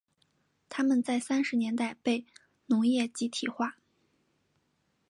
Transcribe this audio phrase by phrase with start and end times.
[0.67, 2.25] 他们在三十年代被
[2.65, 3.77] 农业集体化。